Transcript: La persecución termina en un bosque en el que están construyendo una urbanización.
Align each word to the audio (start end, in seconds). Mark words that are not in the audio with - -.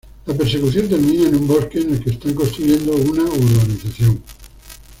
La 0.25 0.33
persecución 0.35 0.89
termina 0.89 1.29
en 1.29 1.35
un 1.35 1.47
bosque 1.47 1.77
en 1.79 1.91
el 1.93 2.03
que 2.03 2.09
están 2.09 2.33
construyendo 2.33 2.91
una 2.95 3.21
urbanización. 3.21 4.23